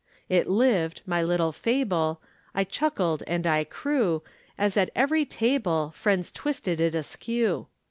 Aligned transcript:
It 0.29 0.47
lived, 0.47 1.03
my 1.05 1.21
little 1.21 1.51
fable, 1.51 2.21
I 2.55 2.63
chuckled 2.63 3.21
and 3.27 3.45
I 3.45 3.63
crew 3.65 4.23
As 4.57 4.75
at 4.75 4.89
my 4.95 5.05
very 5.05 5.25
table 5.25 5.91
Friends 5.91 6.31
twisted 6.31 6.79
it 6.79 6.95
askew. 6.95 7.67